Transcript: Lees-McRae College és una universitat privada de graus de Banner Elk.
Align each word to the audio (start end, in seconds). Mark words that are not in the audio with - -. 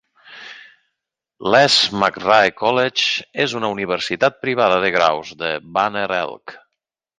Lees-McRae 1.55 2.55
College 2.63 3.27
és 3.47 3.55
una 3.61 3.71
universitat 3.75 4.41
privada 4.47 4.83
de 4.87 4.93
graus 4.99 5.37
de 5.45 5.55
Banner 5.79 6.11
Elk. 6.25 6.61